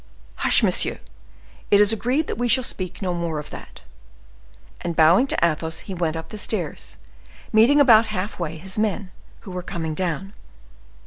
"Hush! 0.37 0.63
monsieur, 0.63 0.97
it 1.69 1.79
is 1.79 1.93
agreed 1.93 2.25
that 2.25 2.39
we 2.39 2.47
shall 2.47 2.63
speak 2.63 3.03
no 3.03 3.13
more 3.13 3.37
of 3.37 3.51
that." 3.51 3.83
And 4.83 4.95
bowing 4.95 5.27
to 5.27 5.37
Athos, 5.45 5.81
he 5.81 5.93
went 5.93 6.15
up 6.17 6.29
the 6.29 6.39
stairs, 6.39 6.97
meeting 7.53 7.79
about 7.79 8.07
half 8.07 8.39
way 8.39 8.57
his 8.57 8.79
men, 8.79 9.11
who 9.41 9.51
were 9.51 9.61
coming 9.61 9.93
down. 9.93 10.33